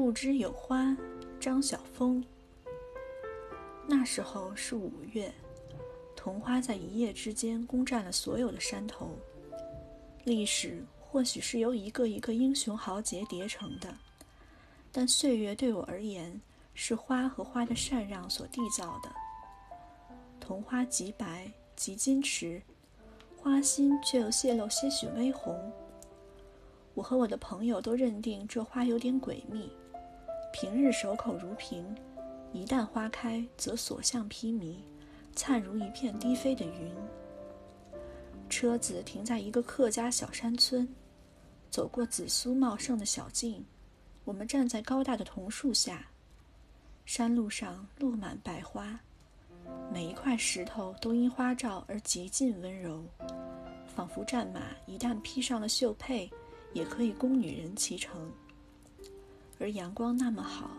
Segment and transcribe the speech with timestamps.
[0.00, 0.96] 不知有花，
[1.38, 2.24] 张晓峰。
[3.86, 5.30] 那时候是五月，
[6.16, 9.10] 桐花在一夜之间攻占了所有的山头。
[10.24, 13.94] 历史或许是由一个一个英雄豪杰叠成的，
[14.90, 16.40] 但岁月对我而言，
[16.72, 19.12] 是花和花的禅让所缔造的。
[20.40, 22.62] 桐花极白，极矜持，
[23.36, 25.70] 花心却又泄露些许微红。
[26.94, 29.70] 我和我的朋友都认定这花有点诡秘。
[30.60, 31.82] 平日守口如瓶，
[32.52, 34.76] 一旦花开，则所向披靡，
[35.34, 36.94] 灿如一片低飞的云。
[38.50, 40.86] 车子停在一个客家小山村，
[41.70, 43.64] 走过紫苏茂盛的小径，
[44.22, 46.06] 我们站在高大的桐树下。
[47.06, 49.00] 山路上落满白花，
[49.90, 53.02] 每一块石头都因花照而极尽温柔，
[53.86, 56.30] 仿佛战马一旦披上了绣佩，
[56.74, 58.30] 也可以供女人骑乘。
[59.60, 60.70] 而阳光那么好，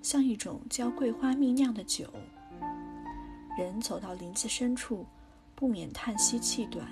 [0.00, 2.08] 像一种浇桂花蜜酿的酒。
[3.58, 5.04] 人走到林子深处，
[5.54, 6.88] 不免叹息气短，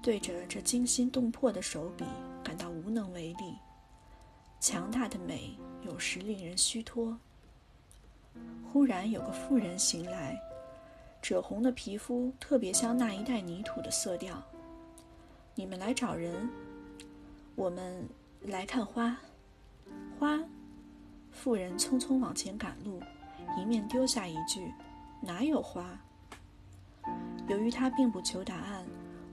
[0.00, 2.04] 对着这惊心动魄的手笔
[2.44, 3.56] 感到无能为力。
[4.60, 7.18] 强大的美有时令人虚脱。
[8.72, 10.40] 忽然有个妇人行来，
[11.20, 14.40] 赭红的皮肤特别像那一带泥土的色调。
[15.56, 16.48] 你们来找人？
[17.56, 18.08] 我们
[18.42, 18.86] 来看。
[18.86, 19.18] 花，
[21.46, 23.00] 妇人匆匆往前赶路，
[23.56, 24.74] 一面丢下一句
[25.22, 25.96] ：“哪有花？”
[27.46, 28.84] 由于他并不求答案，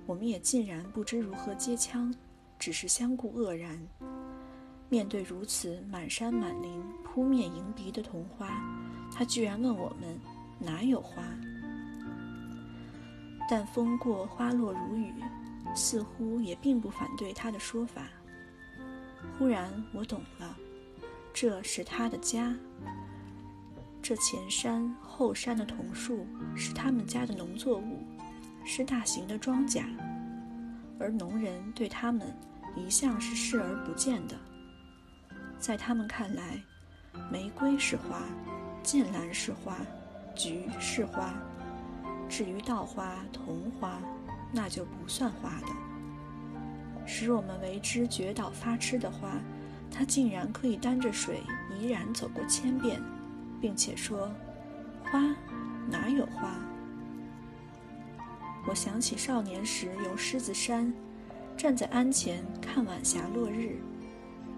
[0.05, 2.13] 我们也竟然不知如何接腔，
[2.59, 3.81] 只是相顾愕然。
[4.89, 8.61] 面对如此满山满林、扑面迎鼻的桐花，
[9.11, 10.15] 他居然问我们
[10.61, 11.23] ：“哪有花？”
[13.49, 15.11] 但风过花落如雨，
[15.73, 18.03] 似乎也并不反对他的说法。
[19.39, 20.55] 忽然，我懂了。
[21.33, 22.55] 这是他的家。
[24.01, 28.05] 这前山后山的桐树是他们家的农作物，
[28.63, 29.83] 是大型的庄稼，
[30.99, 32.27] 而农人对他们
[32.75, 34.35] 一向是视而不见的。
[35.57, 36.61] 在他们看来，
[37.31, 38.21] 玫瑰是花，
[38.83, 39.77] 剑兰是花，
[40.35, 41.33] 菊是花，
[42.29, 43.99] 至于稻花、桐花，
[44.51, 45.67] 那就不算花的。
[47.05, 49.39] 使我们为之绝倒发痴的花。
[49.95, 52.99] 他竟然可以担着水怡然走过千遍，
[53.61, 54.27] 并且说
[55.05, 55.19] ：“花
[55.87, 56.55] 哪有花？”
[58.67, 60.91] 我想起少年时游狮子山，
[61.55, 63.77] 站在鞍前看晚霞落日，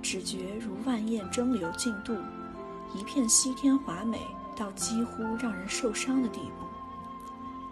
[0.01, 2.13] 只觉如万雁争流竞渡，
[2.95, 4.21] 一片西天华美
[4.55, 6.65] 到几乎让人受伤的地步，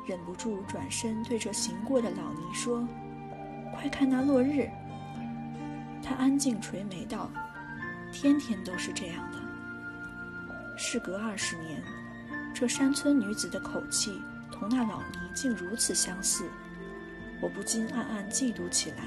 [0.06, 2.86] 忍不住转身对这行过的老尼说
[3.74, 4.70] ：“快看那落日！”
[6.04, 7.32] 他安静垂眉道。
[8.14, 9.40] 天天都是这样的。
[10.78, 11.84] 事隔二十年，
[12.54, 16.48] 这山村女子的口气同那老尼竟如此相似，
[17.42, 19.04] 我不禁暗暗嫉妒起来。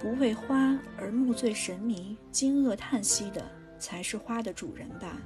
[0.00, 3.44] 不为花而目醉神迷、惊愕叹息的，
[3.78, 5.18] 才是花的主人吧？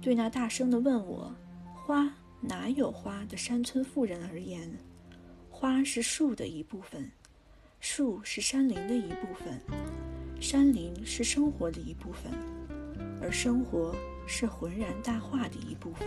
[0.00, 1.34] 对那大声地问我
[1.74, 2.10] “花
[2.40, 4.70] 哪有花”的山村妇人而言，
[5.50, 7.10] 花是树的一部分，
[7.80, 9.60] 树是山林的一部分。
[10.44, 12.30] 山林是生活的一部分，
[13.18, 13.96] 而生活
[14.26, 16.06] 是浑然大化的一部分。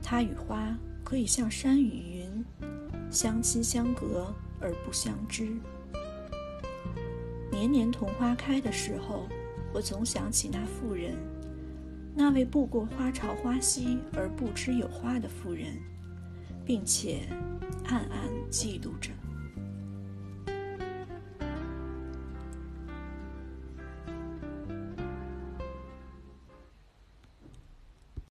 [0.00, 2.44] 它与花可以像山与云，
[3.10, 5.48] 相亲相隔而不相知。
[7.50, 9.26] 年年桐花开的时候，
[9.74, 11.16] 我总想起那妇人，
[12.14, 15.76] 那位步过花朝花夕而不知有花的妇人，
[16.64, 17.22] 并且
[17.86, 19.10] 暗暗嫉妒着。